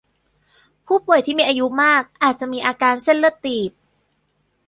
[0.87, 3.71] ผู้ป่วยที่อายุมากอาจมีอาการเส้นเลือดตีบ